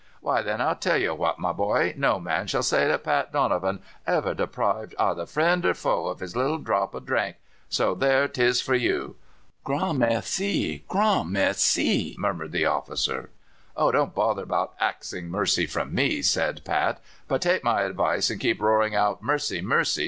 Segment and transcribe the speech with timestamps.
[0.19, 3.83] "Why, then, I'll tell you what, my boy: no man shall say that Pat Donovan
[4.07, 7.35] ever deprived either friend or foe of his little dhrop of dhrink
[7.69, 9.15] so there 'tis for you!"
[9.63, 10.83] "Grand merci!
[10.87, 13.29] grand merci!" murmured the officer.
[13.77, 18.39] "Oh, don't bother about axing mercy from me," said Pat; "but take my advice and
[18.41, 19.61] keep roaring out 'Mercy!
[19.61, 19.99] mercy!